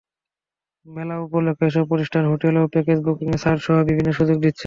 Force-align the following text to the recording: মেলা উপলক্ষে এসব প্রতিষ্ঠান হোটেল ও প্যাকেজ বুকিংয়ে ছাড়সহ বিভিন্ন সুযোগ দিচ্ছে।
মেলা 0.85 1.15
উপলক্ষে 1.19 1.65
এসব 1.67 1.83
প্রতিষ্ঠান 1.89 2.23
হোটেল 2.31 2.55
ও 2.57 2.63
প্যাকেজ 2.73 2.97
বুকিংয়ে 3.05 3.41
ছাড়সহ 3.43 3.75
বিভিন্ন 3.89 4.09
সুযোগ 4.19 4.37
দিচ্ছে। 4.39 4.59